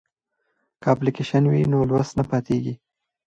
که 0.81 0.87
اپلیکیشن 0.93 1.43
وي 1.47 1.61
نو 1.71 1.79
لوست 1.89 2.13
نه 2.19 2.23
پاتیږي. 2.29 2.73